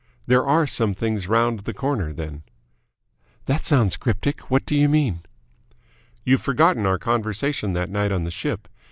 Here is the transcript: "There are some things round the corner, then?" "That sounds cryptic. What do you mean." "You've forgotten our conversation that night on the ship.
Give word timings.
"There 0.25 0.43
are 0.47 0.65
some 0.65 0.95
things 0.95 1.27
round 1.27 1.59
the 1.59 1.75
corner, 1.75 2.11
then?" 2.11 2.41
"That 3.45 3.65
sounds 3.65 3.97
cryptic. 3.97 4.49
What 4.49 4.65
do 4.65 4.75
you 4.75 4.89
mean." 4.89 5.19
"You've 6.25 6.41
forgotten 6.41 6.87
our 6.87 6.97
conversation 6.97 7.73
that 7.73 7.87
night 7.91 8.11
on 8.11 8.23
the 8.23 8.31
ship. 8.31 8.67